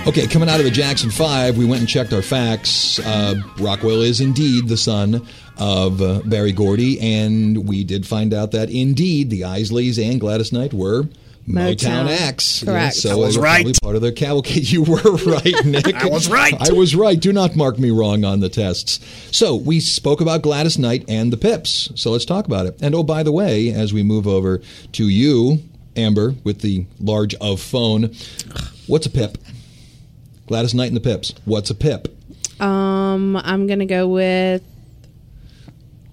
[0.09, 2.97] Okay, coming out of the Jackson 5, we went and checked our facts.
[2.97, 5.23] Uh, Rockwell is indeed the son
[5.59, 10.51] of uh, Berry Gordy, and we did find out that indeed the Isleys and Gladys
[10.51, 11.03] Knight were
[11.47, 12.07] Motown, Motown.
[12.07, 12.63] acts.
[12.63, 12.95] Correct.
[12.95, 13.77] so I was they right.
[13.83, 14.67] Part of their cavalcade.
[14.71, 15.93] You were right, Nick.
[15.95, 16.55] I was right.
[16.59, 17.19] I was right.
[17.19, 18.99] Do not mark me wrong on the tests.
[19.31, 21.91] So we spoke about Gladys Knight and the Pips.
[21.93, 22.81] So let's talk about it.
[22.81, 24.59] And oh, by the way, as we move over
[24.93, 25.59] to you,
[25.95, 28.15] Amber, with the large of phone,
[28.87, 29.37] what's a Pip?
[30.49, 31.33] Gladys Knight and the Pips.
[31.45, 32.07] What's a Pip?
[32.59, 34.61] Um, I'm gonna go with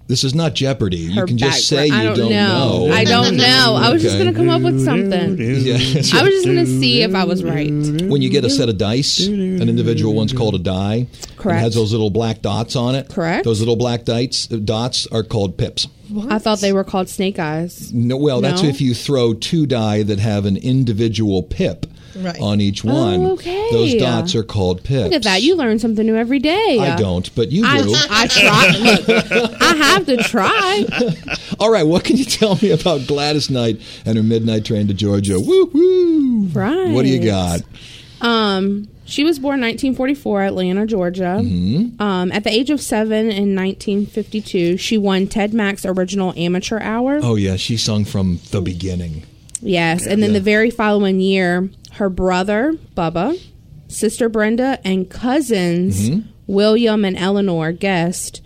[0.07, 0.95] This is not Jeopardy.
[0.97, 2.89] You can just say you I don't, know.
[2.93, 3.75] I don't know.
[3.77, 4.23] I was just Okay.
[4.23, 5.37] gonna come up with something.
[5.37, 5.73] Yeah,
[6.13, 7.69] I was just gonna see if I was right.
[7.69, 11.07] when you get a set of dice, an individual one's called a die.
[11.35, 11.57] Correct.
[11.57, 13.09] It has those little black dots on it.
[13.09, 13.43] Correct.
[13.43, 15.87] Those little black dice, dots are called pips.
[16.29, 17.91] I thought they were called snake eyes.
[17.93, 18.69] No, well, that's No?
[18.69, 21.85] if you throw two die that have an individual pip
[22.17, 22.39] Right.
[22.41, 23.21] on each one.
[23.25, 23.67] Oh, okay.
[23.71, 25.05] Those dots are called pips.
[25.05, 25.41] Look at that.
[25.41, 26.79] You learn something new every day.
[26.79, 27.67] I don't, but you do.
[27.67, 28.69] I, I try.
[29.41, 30.85] Look, I have to try.
[31.59, 34.93] All right, what can you tell me about Gladys Knight and her midnight train to
[34.93, 35.39] Georgia?
[35.39, 36.41] Woo woo!
[36.53, 36.89] Right.
[36.93, 37.61] What do you got?
[38.21, 41.37] Um, she was born 1944, Atlanta, Georgia.
[41.41, 42.01] Mm-hmm.
[42.01, 47.19] Um, at the age of seven in 1952, she won Ted Mack's original amateur hour.
[47.21, 49.23] Oh yeah, she sung from the beginning.
[49.61, 50.39] Yes, and then Yeah.
[50.39, 53.39] the very following year, her brother Bubba,
[53.87, 56.29] sister Brenda, and cousins Mm-hmm.
[56.47, 58.41] William and Eleanor Guest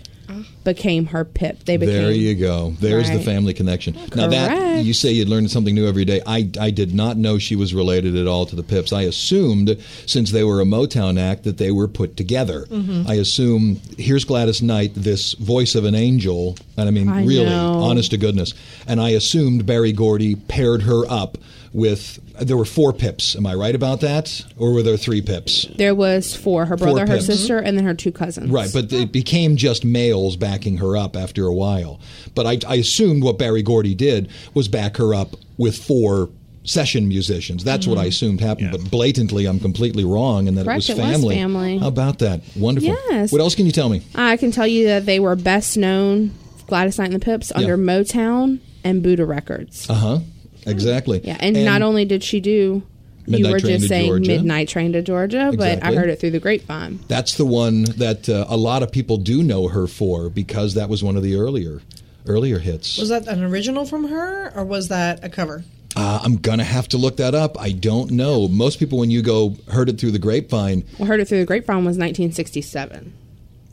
[0.64, 1.66] became her pip.
[1.66, 2.72] They became There you go.
[2.80, 3.96] There's the family connection.
[4.16, 6.22] Now that you say you'd learn something new every day.
[6.26, 8.94] I I did not know she was related at all to the Pips.
[8.94, 12.66] I assumed since they were a Motown act that they were put together.
[12.66, 13.10] Mm-hmm.
[13.10, 17.46] I assume here's Gladys Knight, this voice of an angel, and I mean I really,
[17.46, 17.82] know.
[17.82, 18.54] honest to goodness.
[18.88, 21.38] And I assumed Berry Gordy paired her up
[21.74, 22.20] with.
[22.40, 23.36] There were four Pips.
[23.36, 25.68] Am I right about that, or were there three Pips?
[25.76, 27.26] There was four: her brother, her pips.
[27.26, 28.50] sister, and then her two cousins.
[28.50, 32.00] Right, but it became just males backing her up after a while.
[32.36, 36.30] But I, I assumed what Berry Gordy did was back her up with four
[36.64, 37.64] session musicians.
[37.64, 38.72] That's what I assumed happened.
[38.72, 41.36] But blatantly, I'm completely wrong, and that Correct, it was it was family.
[41.36, 41.78] family.
[41.80, 42.42] How about that?
[42.56, 42.90] Wonderful.
[43.10, 43.32] Yes.
[43.32, 44.02] What else can you tell me?
[44.16, 46.32] I can tell you that they were best known,
[46.68, 49.90] Gladys Knight and the Pips, under Motown and Buddha Records.
[49.90, 50.20] Uh huh.
[50.66, 51.22] Exactly.
[51.24, 52.84] yeah, and, not only did she do.
[53.26, 54.32] you were Train just to saying Georgia.
[54.32, 57.00] Midnight Train to Georgia, but I heard it through the grapevine.
[57.08, 60.90] That's the one that uh, a lot of people do know her for because that
[60.90, 61.82] was one of the earlier
[62.28, 62.98] earlier hits.
[62.98, 65.64] Was that an original from her, or was that a cover?
[65.96, 67.60] Uh, I'm gonna have to look that up.
[67.60, 68.48] I don't know.
[68.48, 71.46] Most people, when you go heard it through the grapevine, Well, heard it through the
[71.46, 73.14] grapevine was 1967.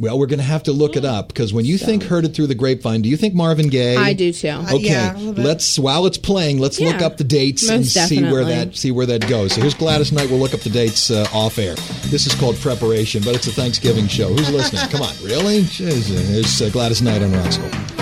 [0.01, 2.35] Well, we're going to have to look it up because when you think "Heard It
[2.35, 3.97] Through the Grapevine," do you think Marvin Gaye?
[3.97, 4.49] I do too.
[4.49, 5.45] Uh, Okay, yeah, a little bit.
[5.45, 8.91] let's while it's playing, let's look up the dates and most see where that see
[8.93, 9.55] where that goes.
[9.55, 10.31] So here's Gladys Knight.
[10.31, 11.75] We'll look up the dates uh, off air.
[12.11, 14.29] This is called preparation, but it's a Thanksgiving show.
[14.29, 14.89] Who's listening?
[14.91, 15.61] Come on, really?
[15.63, 17.98] Jeez, Here's uh, Gladys Knight on Rock School.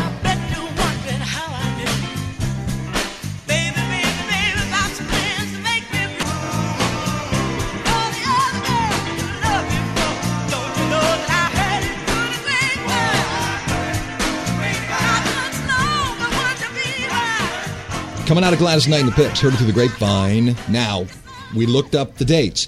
[18.26, 20.56] Coming out of Gladys Knight and the Pips, heard it through the grapevine.
[20.68, 21.06] Now,
[21.54, 22.66] we looked up the dates.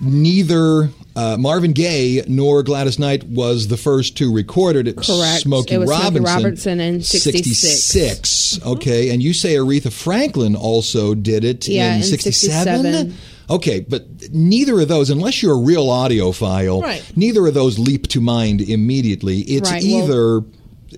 [0.00, 4.88] Neither uh, Marvin Gaye nor Gladys Knight was the first to record it.
[4.88, 5.42] It Correct.
[5.42, 6.24] Smokey It was Smokey Robinson.
[6.24, 7.84] Robinson in 66.
[7.84, 12.82] 66, Okay, and you say Aretha Franklin also did it Yeah, in in 67?
[12.82, 13.14] 67.
[13.50, 17.04] Okay, but neither of those, unless you're a real audiophile, Right.
[17.14, 19.40] neither of those leap to mind immediately.
[19.42, 20.46] It's Right, well- either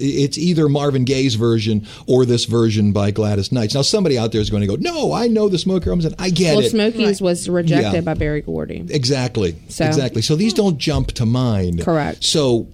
[0.00, 3.74] it's either Marvin Gaye's version or this version by Gladys Knight.
[3.74, 6.14] Now, somebody out there is going to go, "No, I know the Smokey Robinson.
[6.18, 8.00] I get Well, it." Smokey's was rejected Yeah.
[8.00, 8.84] by Berry Gordy.
[8.90, 9.56] Exactly.
[9.68, 10.22] So- Exactly.
[10.22, 11.80] So these don't jump to mind.
[11.80, 12.24] Correct.
[12.24, 12.66] So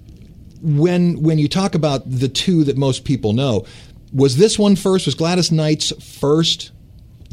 [0.63, 3.65] when when you talk about the two that most people know,
[4.13, 5.07] was this one first?
[5.07, 6.71] Was Gladys Knight's first?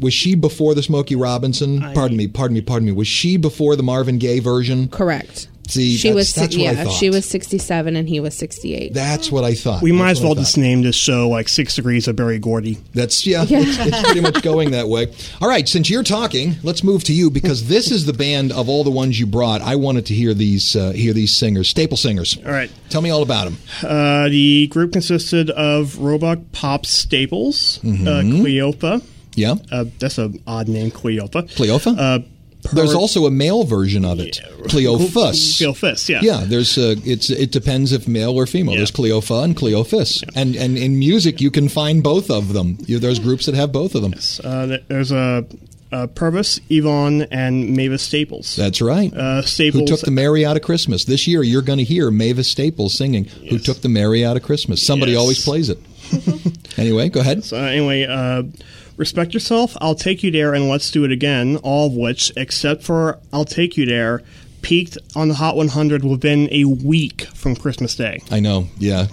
[0.00, 1.80] Was she before the Smokey Robinson?
[1.94, 2.92] pardon me, pardon me, pardon me.
[2.92, 4.88] Was she before the Marvin Gaye version?
[4.88, 5.48] Correct.
[5.70, 6.92] See, she that's, was that's what I yeah, thought.
[6.94, 8.92] she was 67 and he was 68.
[8.94, 9.82] That's what I thought.
[9.82, 12.78] We might as well just name this show like Six Degrees of Berry Gordy.
[12.94, 15.12] That's yeah, It's, it's pretty much going that way.
[15.40, 18.68] All right, since you're talking, let's move to you because this is the band of
[18.68, 19.60] all the ones you brought.
[19.60, 22.36] I wanted to hear these uh, hear these singers, staple singers.
[22.44, 22.70] All right.
[22.88, 23.56] Tell me all about them.
[23.82, 28.06] Uh, the group consisted of Roebuck Pop Staples, Mm-hmm.
[28.08, 29.02] uh, Cleopa.
[29.36, 31.48] Yeah, Uh, that's an odd name, Cleopa.
[31.54, 32.24] Cleopa.
[32.72, 35.56] There's also a male version of it, Cleophus.
[35.58, 36.20] Cleophus, yeah.
[36.22, 38.74] Yeah, there's uh, it's it depends if male or female.
[38.74, 38.80] Yeah.
[38.80, 42.78] There's Cleopha and Cleophus, and and in music you can find both of them.
[42.86, 44.14] You, there's groups that have both of them.
[44.44, 45.44] Uh, there's a
[45.92, 48.54] Uh, Purvis, Yvonne, and Mavis Staples.
[48.54, 49.12] That's right.
[49.12, 49.80] Uh, Staples.
[49.80, 51.04] Who took the Mary out of Christmas?
[51.04, 54.44] This year, you're going to hear Mavis Staples singing "Who Took the Mary Out of
[54.44, 55.20] Christmas." Somebody Yes.
[55.20, 55.78] always plays it.
[56.78, 57.42] anyway, go ahead.
[57.42, 58.44] So anyway, uh,
[59.00, 59.76] respect yourself.
[59.80, 61.56] I'll take you there, and let's do it again.
[61.64, 64.22] All of which, except for "I'll take you there,"
[64.62, 68.20] peaked on the Hot 100 within a week from Christmas Day.
[68.30, 68.68] I know.
[68.78, 69.06] Yeah.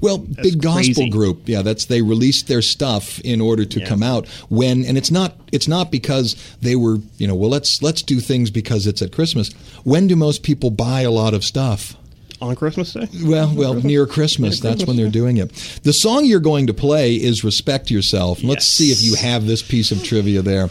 [0.00, 1.08] Well, big gospel crazy.
[1.08, 1.48] group.
[1.48, 3.86] Yeah, that's they released their stuff in order to Yeah.
[3.86, 7.82] come out when and it's not it's not because they were, you know, well let's
[7.82, 9.50] let's do things because it's at Christmas.
[9.84, 11.96] When do most people buy a lot of stuff?
[12.44, 13.08] On Christmas Day?
[13.24, 14.60] Well, well, near Christmas.
[14.60, 15.50] That's when they're doing it.
[15.82, 19.62] The song you're going to play is "Respect Yourself." Let's see if you have this
[19.62, 20.68] piece of trivia there.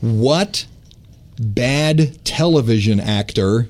[0.00, 0.66] What
[1.40, 3.68] bad television actor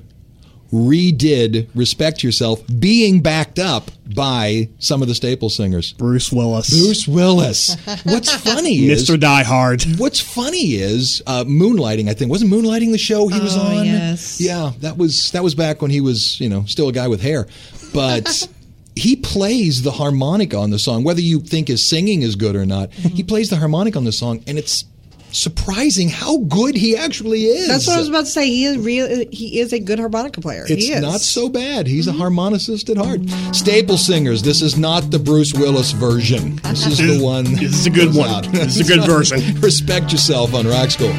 [0.73, 5.93] redid "Respect Yourself" being backed up by some of the staple singers?
[5.93, 6.69] Bruce Willis.
[6.69, 7.75] Bruce Willis.
[8.03, 9.19] What's funny is Mr.
[9.19, 9.83] Die Hard.
[9.97, 12.09] What's funny is uh, moonlighting.
[12.09, 13.85] I think wasn't moonlighting the show he was Oh, on.
[13.85, 14.41] yes.
[14.41, 17.21] Yeah, that was that was back when he was you know still a guy with
[17.21, 17.47] hair,
[17.93, 18.47] but.
[18.95, 22.63] He plays the harmonica on the song, whether you think his singing is good or
[22.63, 22.93] not.
[22.93, 24.85] He plays the harmonica on the song, and it's
[25.33, 27.67] surprising how good he actually is.
[27.67, 28.47] That's what I was about to say.
[28.47, 29.25] He is real.
[29.31, 30.63] He is a good harmonica player.
[30.67, 31.01] It's he is.
[31.01, 31.87] not so bad.
[31.87, 32.21] He's a mm-hmm.
[32.21, 33.21] harmonicist at heart.
[33.55, 34.43] Staple singers.
[34.43, 36.57] This is not the Bruce Willis version.
[36.57, 37.43] This is the one.
[37.55, 38.29] This is a good one.
[38.29, 38.45] out.
[38.51, 39.59] This is a good version.
[39.59, 41.13] Respect yourself on Rock School.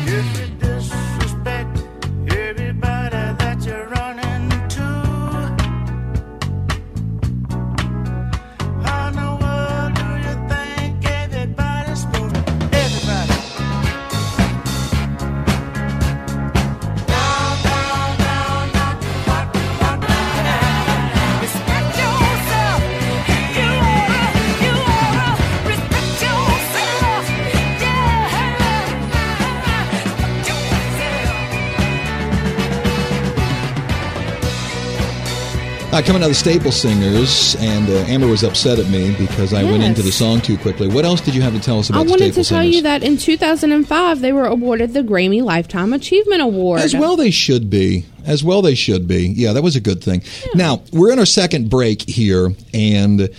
[35.94, 39.54] Uh, coming out of the Staple Singers, and uh, Amber was upset at me because
[39.54, 40.88] I went into the song too quickly.
[40.88, 42.62] What else did you have to tell us I about the wanted Staple to tell
[42.62, 42.74] Singers?
[42.74, 46.80] you that in 2005 they were awarded the Grammy Lifetime Achievement Award.
[46.80, 48.06] As well, they should be.
[48.26, 49.28] As well, they should be.
[49.28, 50.24] Yeah, that was a good thing.
[50.56, 53.30] Now, we're in our second break here, and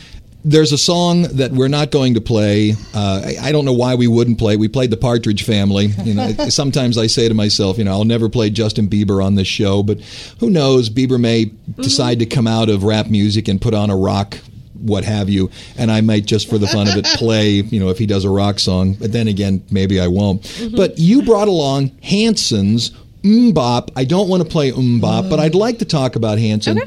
[0.45, 2.73] there's a song that we're not going to play.
[2.93, 4.55] Uh, I, I don't know why we wouldn't play.
[4.57, 5.87] We played the Partridge Family.
[6.03, 9.33] You know, sometimes I say to myself, you know, I'll never play Justin Bieber on
[9.33, 9.99] this show, but
[10.39, 10.89] who knows?
[10.89, 11.81] Bieber may mm-hmm.
[11.81, 14.37] decide to come out of rap music and put on a rock
[14.79, 17.89] what have you, and I might just for the fun of it play, you know,
[17.89, 18.93] if he does a rock song.
[18.93, 20.43] But then again, maybe I won't.
[20.43, 20.75] Mm-hmm.
[20.75, 22.91] But you brought along Hanson's
[23.23, 23.89] MMMBop.
[23.95, 25.41] I don't want to play MMMBop, but mm.
[25.41, 26.79] I'd like to talk about Hanson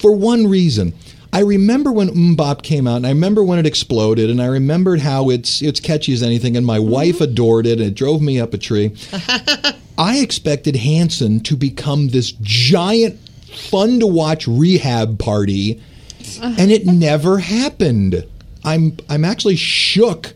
[0.00, 0.94] for one reason.
[1.34, 5.00] I remember when MMMBop came out, and I remember when it exploded, and I remembered
[5.00, 6.90] how it's it's catchy as anything, and my mm-hmm.
[6.90, 8.94] wife adored it, and it drove me up a tree.
[9.98, 13.18] I expected Hanson to become this giant,
[13.48, 15.82] fun to watch rehab party,
[16.20, 16.54] uh-huh.
[16.56, 18.24] and it never happened.
[18.64, 20.34] I'm I'm actually shook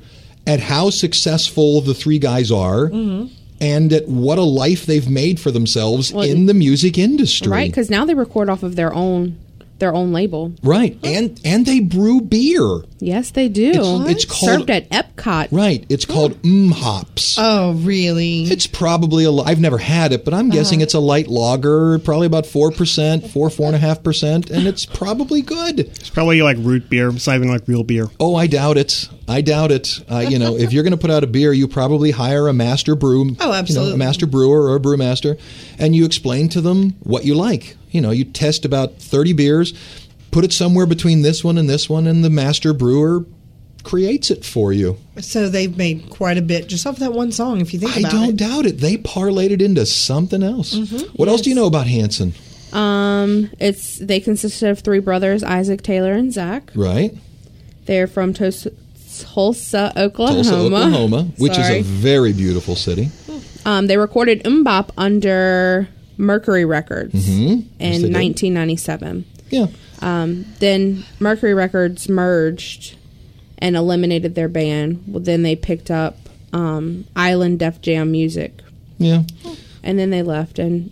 [0.49, 3.33] at how successful the three guys are, mm-hmm.
[3.61, 7.53] and at what a life they've made for themselves Well, in the music industry.
[7.53, 7.71] right?
[7.71, 9.39] Because now they record off of their own
[9.79, 10.53] their own label.
[10.63, 12.81] Right, and and they brew beer.
[13.01, 13.69] Yes, they do.
[13.71, 15.49] It's- it's called- served at Epcot.
[15.53, 17.37] Right, it's called mm hops.
[17.39, 18.43] Oh, really?
[18.45, 19.31] It's probably a.
[19.33, 23.31] I've never had it, but I'm guessing it's a light lager, probably about four percent,
[23.31, 25.81] four four and a half percent, and it's probably good.
[25.81, 27.09] It's probably like root beer.
[27.11, 28.09] It's not even like real beer.
[28.19, 29.09] Oh, I doubt it.
[29.29, 30.01] I doubt it.
[30.11, 32.53] Uh, you know, if you're going to put out a beer, you probably hire a
[32.53, 33.37] master brew.
[33.41, 35.39] Oh, You know, a master brewer or a brewmaster,
[35.79, 37.77] and you explain to them what you like.
[37.91, 39.75] You know, you test about 30 beers,
[40.31, 43.25] put it somewhere between this one and this one, and the master brewer
[43.85, 44.99] creates it for you.
[45.21, 47.61] So they've made quite a bit just off that one song.
[47.61, 48.17] If you think about it.
[48.17, 48.37] I don't it.
[48.37, 48.79] doubt it.
[48.79, 50.75] They parlayed it into something else.
[50.75, 51.07] Mm-hmm.
[51.17, 52.35] What else do you know about Hanson?
[52.73, 56.71] Um, it's they consisted of three brothers, Isaac, Taylor, and Zach.
[56.75, 57.17] Right?
[57.87, 58.69] They're from Tos-
[59.21, 60.43] Tulsa, Oklahoma.
[60.43, 63.11] Tulsa, Oklahoma, which is a very beautiful city.
[63.67, 67.65] Um, they recorded MMMBop under Mercury Records Mhm.
[67.79, 68.13] Yes, in did.
[68.13, 69.25] 1997.
[69.51, 69.67] Yeah.
[70.01, 72.95] Um, then Mercury Records merged
[73.59, 75.03] and eliminated their band.
[75.07, 76.17] Well, then they picked up
[76.53, 78.63] um, Island Def Jam Music,
[78.99, 79.23] Yeah.
[79.83, 80.91] and then they left and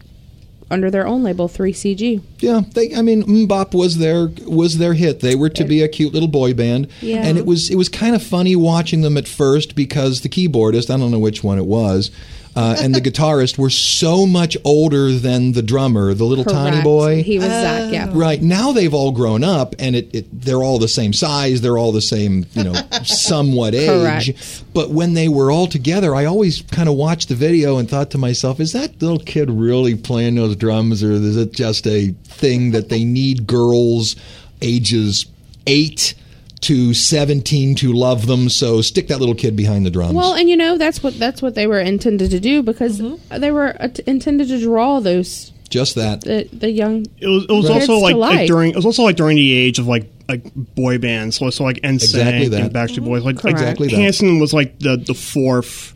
[0.71, 2.21] under their own label, 3CG.
[2.41, 2.95] Yeah, they.
[2.95, 5.21] I mean, MMMBop was their was their hit.
[5.21, 7.23] They were to be a cute little boy band, Yeah.
[7.25, 10.93] and it was it was kind of funny watching them at first because the keyboardist,
[10.93, 12.11] I don't know which one it was,
[12.57, 17.23] uh, and the guitarist were so much older than the drummer, the little tiny boy.
[17.23, 18.11] He was Zach, yeah.
[18.13, 21.61] Right now, they've all grown up, and it, it they're all the same size.
[21.61, 22.73] They're all the same, you know,
[23.05, 23.89] somewhat age.
[23.89, 24.65] Correct.
[24.73, 28.11] But when they were all together, I always kind of watched the video and thought
[28.13, 32.15] to myself, "Is that little kid really playing those drums, or is it just a
[32.25, 34.17] thing that they need girls
[34.63, 35.27] ages
[35.67, 36.15] eight
[36.63, 38.49] to seventeen to love them?
[38.49, 41.43] So stick that little kid behind the drums." Well, and you know that's what that's
[41.43, 42.99] what they were intended to do because
[43.31, 46.23] they were uh, intended to draw those just that.
[46.23, 47.07] the the young.
[47.19, 48.47] It was, it was also like, like like.
[48.47, 51.63] during it was also like during the age of like like boy bands, so, so
[51.63, 52.61] like NSYNC Exactly that.
[52.63, 53.23] and Backstreet Boys.
[53.25, 53.97] Like, like Exactly that.
[53.97, 55.93] Hanson was like the the fourth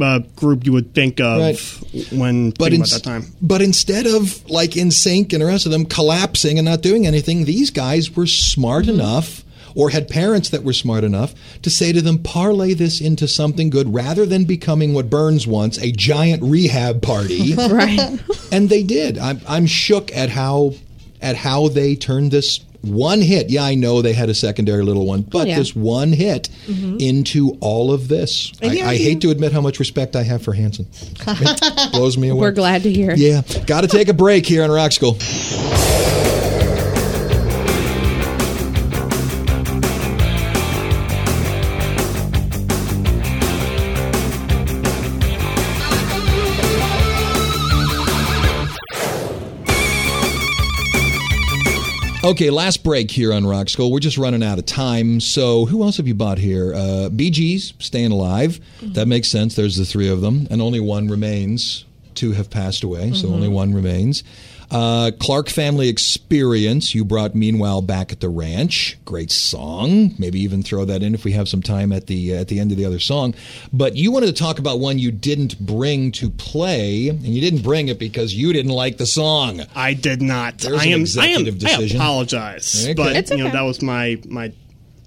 [0.00, 2.06] uh, group you would think of Right.
[2.12, 3.24] when But, thinking about that time.
[3.42, 7.44] but instead of like NSYNC and the rest of them collapsing and not doing anything,
[7.44, 8.94] these guys were smart Mm-hmm.
[9.00, 9.42] enough
[9.76, 13.70] or had parents that were smart enough to say to them, parlay this into something
[13.70, 17.54] good rather than becoming what Burns wants, a giant rehab party.
[17.76, 18.20] Right.
[18.52, 19.18] and they did.
[19.18, 20.72] I'm, I'm shook at how
[21.20, 23.50] at how they turned this one hit.
[23.50, 25.58] Yeah, I know they had a secondary little one, but yeah.
[25.58, 26.96] this one hit mm-hmm.
[27.00, 28.52] into all of this.
[28.62, 30.86] I, yeah, I hate to admit how much respect I have for Hanson.
[31.28, 32.40] It blows me away.
[32.40, 33.14] We're glad to hear.
[33.14, 35.16] Yeah, got to take a break here on Rock School.
[52.26, 53.92] Okay, last break here on Rock School.
[53.92, 55.20] We're just running out of time.
[55.20, 56.74] So, who else have you bought here?
[56.74, 58.58] Uh, Gees, Staying Alive.
[58.82, 59.54] That makes sense.
[59.54, 61.84] There's the three of them, and only one remains.
[62.16, 64.24] Two have passed away, so only one remains.
[64.70, 66.94] Uh, Clark Family Experience.
[66.94, 68.98] You brought Meanwhile back at the ranch.
[69.04, 70.14] Great song.
[70.18, 72.72] Maybe even throw that in if we have some time at the at the end
[72.72, 73.34] of the other song.
[73.72, 77.62] But you wanted to talk about one you didn't bring to play, and you didn't
[77.62, 79.62] bring it because you didn't like the song.
[79.74, 80.58] I did not.
[80.58, 81.00] There's I an am.
[81.00, 81.58] executive I am.
[81.58, 82.00] decision.
[82.00, 82.94] I apologize, Okay.
[82.94, 84.52] but It's you know that was my my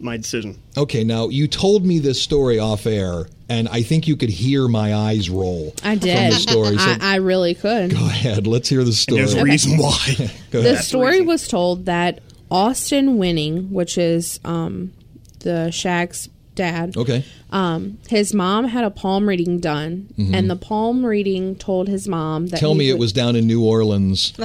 [0.01, 0.61] my decision.
[0.77, 4.67] Okay, now you told me this story off air, and I think you could hear
[4.67, 5.73] my eyes roll.
[5.83, 6.15] I did.
[6.17, 6.77] From the story.
[6.79, 7.91] So I, I really could.
[7.91, 8.47] go ahead.
[8.47, 9.19] Let's hear the story.
[9.21, 10.31] There's a reason why.
[10.51, 10.83] Go the ahead.
[10.85, 12.19] story was told that
[12.51, 14.93] Austin Wiggin, which is um,
[15.39, 17.23] the Shaggs' dad, Okay.
[17.51, 22.47] Um, his mom had a palm reading done, and the palm reading told his mom
[22.47, 22.65] that Mm-hmm.
[22.65, 24.33] Tell me it was down in New Orleans.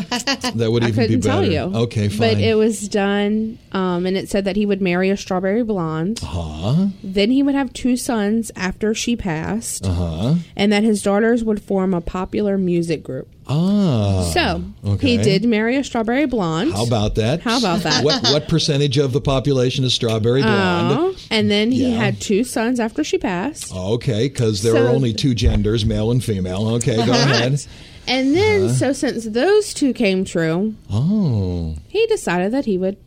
[0.55, 1.29] That would I even be couldn't better.
[1.43, 1.77] tell you.
[1.85, 2.19] Okay, fine.
[2.19, 6.21] But it was done, um, and it said that he would marry a strawberry blonde.
[6.23, 6.87] huh?
[7.03, 10.35] Then he would have two sons after she passed, Uh huh.
[10.57, 13.29] and that his daughters would form a popular music group.
[13.47, 14.31] Ah.
[14.33, 15.07] So okay.
[15.09, 16.73] he did marry a strawberry blonde.
[16.73, 17.40] How about that?
[17.40, 18.03] How about that?
[18.05, 20.99] What what percentage of the population is strawberry blonde?
[20.99, 21.97] Oh, and then he Yeah.
[21.97, 23.72] had two sons after she passed.
[23.74, 26.68] Oh, okay, because there So- are only two genders, male and female.
[26.76, 27.64] Okay, go ahead.
[28.07, 28.74] And then, uh-huh.
[28.74, 32.98] so since those two came true, Oh, he decided that he would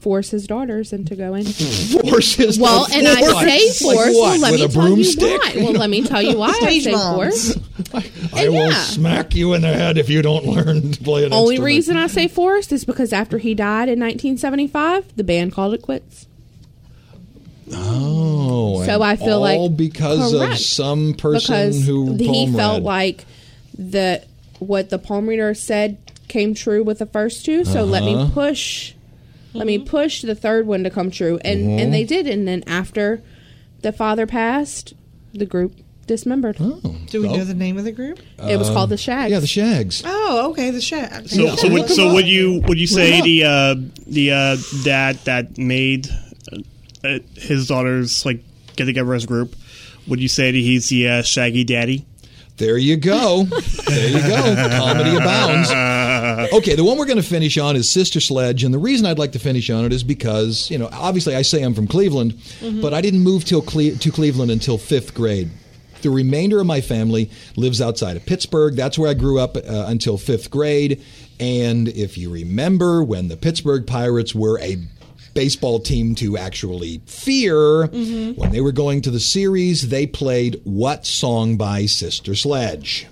[0.00, 1.44] force his daughters into going.
[2.02, 3.84] force his Well, and I say force.
[3.84, 4.12] what?
[4.14, 5.52] well, let With me a tell you why.
[5.56, 7.56] Well, let me tell you why I Stage say force.
[8.34, 8.82] I will yeah.
[8.84, 11.64] smack you in the head if you don't learn to play an Only instrument.
[11.66, 15.82] reason I say force is because after he died in 1975, the band called it
[15.82, 16.26] quits.
[17.74, 22.74] Oh, So I feel all like- because of some person because who he palm felt
[22.78, 22.84] read.
[22.84, 23.24] like
[23.76, 24.22] the
[24.58, 27.64] what the palm reader said came true with the first two.
[27.64, 28.24] So let Uh-huh.
[28.26, 28.92] me push,
[29.54, 32.26] let me push the third one to come true, and and they did.
[32.26, 33.22] And then after
[33.82, 34.94] the father passed,
[35.34, 35.74] the group
[36.06, 36.56] dismembered.
[36.58, 37.36] Do we Oh.
[37.36, 38.20] know the name of the group?
[38.42, 39.30] it was called the Shaggs.
[39.30, 40.02] yeah, the Shaggs.
[40.04, 41.28] Oh, okay, the Shag.
[41.28, 43.74] So, so, would, so would you would you say the uh,
[44.06, 46.08] the uh, dad that made
[47.04, 48.42] uh, uh, his daughters like
[48.76, 49.54] get together as a group?
[50.08, 52.04] Would you say that he's the uh, Shaggy Daddy?
[52.58, 53.44] There you go.
[53.44, 54.54] There you go.
[54.78, 55.70] Comedy abounds.
[56.52, 59.18] Okay, the one we're going to finish on is Sister Sledge, and the reason I'd
[59.18, 62.34] like to finish on it is because you know, obviously, I say I'm from Cleveland,
[62.80, 65.50] but I didn't move till Cle- to Cleveland until fifth grade.
[66.02, 68.74] The remainder of my family lives outside of Pittsburgh.
[68.74, 71.00] That's where I grew up uh, until fifth grade.
[71.40, 74.78] And if you remember, when the Pittsburgh Pirates were a
[75.34, 78.38] baseball team to actually fear, mm-hmm.
[78.40, 83.06] when they were going to the series, they played what song by Sister Sledge?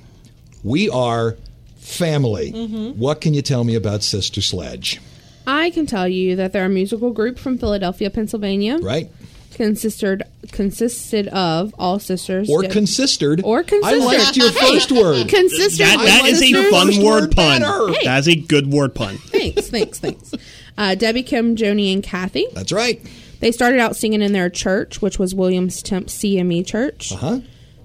[0.62, 1.36] We are
[1.76, 2.52] family.
[2.52, 3.00] Mm-hmm.
[3.00, 5.00] What can you tell me about Sister Sledge?
[5.46, 8.78] I can tell you that they're a musical group from Philadelphia, Pennsylvania.
[8.78, 9.10] Right?
[9.54, 12.48] Consisted consisted of all sisters.
[12.50, 12.70] Or Yeah.
[12.70, 13.40] consistered.
[13.44, 14.00] Or consisted.
[14.02, 15.28] I liked your first word.
[15.28, 15.84] Consisted.
[15.84, 17.62] That, with that is a fun word word pun.
[17.94, 18.04] Hey.
[18.04, 19.16] That is a good word pun.
[19.18, 20.32] Thanks, thanks, thanks.
[20.78, 22.46] Uh, Debbie, Kim, Joni, and Kathy.
[22.54, 23.00] That's right.
[23.40, 27.12] They started out singing in their church, which was Williams Temp CME Church.
[27.12, 27.40] Uh-huh.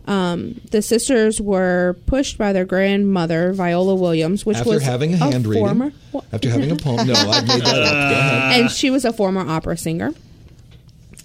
[0.08, 5.18] Um, the sisters were pushed by their grandmother, Viola Williams, which After was having a
[5.18, 5.66] hand reading.
[5.66, 5.92] former,
[6.32, 7.08] After having a poem.
[7.08, 7.92] No, I made that up.
[8.12, 8.62] Go ahead.
[8.62, 10.14] and she was a former opera singer.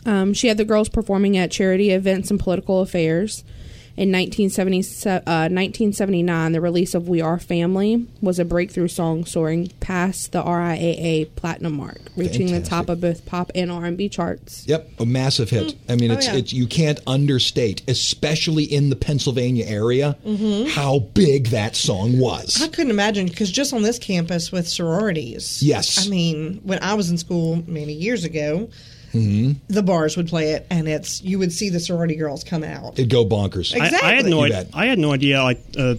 [0.06, 3.44] Um, she had the girls performing at charity events and political affairs.
[3.96, 4.78] In 1970,
[5.10, 5.20] uh,
[5.50, 11.26] 1979, the release of "We Are Family" was a breakthrough song, soaring past the RIAA
[11.36, 14.64] platinum mark, reaching the top of both pop and R&B charts.
[14.66, 15.74] Yep, a massive hit.
[15.86, 16.36] I mean, Oh, it's yeah.
[16.36, 20.68] it's you can't understate, especially in the Pennsylvania area, Mhm.
[20.68, 22.58] how big that song was.
[22.62, 25.58] I couldn't imagine because just on this campus with sororities.
[25.62, 26.06] Yes.
[26.06, 28.68] I mean, when I was in school many years ago,
[29.12, 32.62] hmm the bars would play it, and it's you would see the sorority girls come
[32.64, 32.98] out.
[32.98, 33.78] It'd go bonkers.
[33.78, 34.66] I, I had no You idea.
[34.72, 35.42] I had no idea.
[35.42, 35.94] Like uh,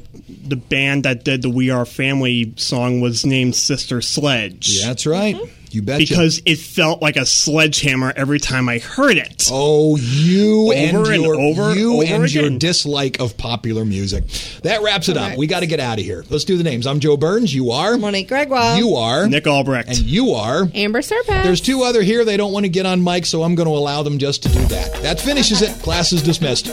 [0.47, 4.81] the band that did the "We Are Family" song was named Sister Sledge.
[4.81, 5.37] That's right.
[5.73, 5.99] You bet.
[5.99, 9.47] Because it felt like a sledgehammer every time I heard it.
[9.51, 14.27] Oh, you Over and and your over, you over and your dislike of popular music.
[14.63, 15.37] That wraps it up.
[15.37, 16.25] We got to get out of here.
[16.29, 16.85] Let's do the names.
[16.85, 17.53] I'm Joe Burns.
[17.53, 18.77] You are Monique Gregoire.
[18.77, 19.89] You are Nick Albrecht.
[19.89, 21.43] and you are Amber Serpath.
[21.43, 22.25] There's two other here.
[22.25, 24.49] They don't want to get on mic, so I'm going to allow them just to
[24.49, 25.01] do that.
[25.01, 25.71] That finishes it.
[25.81, 26.67] Class is dismissed.